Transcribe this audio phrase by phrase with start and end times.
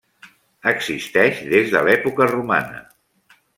[0.71, 2.83] Existeix des de l'època romana.